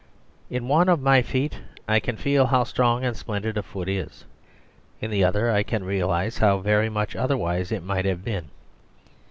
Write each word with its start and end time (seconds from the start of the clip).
In 0.49 0.67
one 0.67 0.89
of 0.89 0.99
my 0.99 1.21
feet 1.21 1.59
I 1.87 1.99
can 1.99 2.17
feel 2.17 2.47
how 2.47 2.63
strong 2.63 3.05
and 3.05 3.15
splendid 3.15 3.55
a 3.55 3.61
foot 3.61 3.87
is; 3.87 4.25
in 4.99 5.11
the 5.11 5.23
other 5.23 5.51
I 5.51 5.61
can 5.61 5.83
realise 5.83 6.39
how 6.39 6.57
very 6.57 6.89
much 6.89 7.15
otherwise 7.15 7.71
it 7.71 7.83
might 7.83 8.05
have 8.05 8.23
been. 8.25 8.49